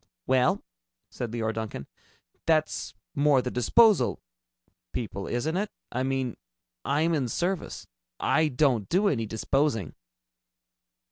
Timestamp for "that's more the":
2.47-3.51